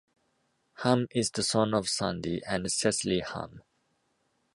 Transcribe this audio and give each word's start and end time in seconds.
Hamm 0.77 1.05
is 1.11 1.29
the 1.29 1.43
son 1.43 1.75
of 1.75 1.87
Sandy 1.87 2.41
and 2.47 2.71
Cecily 2.71 3.19
Hamm. 3.19 3.61